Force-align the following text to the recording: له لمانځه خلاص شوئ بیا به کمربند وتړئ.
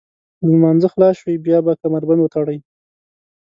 له 0.39 0.47
لمانځه 0.53 0.87
خلاص 0.93 1.15
شوئ 1.21 1.35
بیا 1.45 1.57
به 1.65 1.71
کمربند 1.81 2.19
وتړئ. 2.21 2.57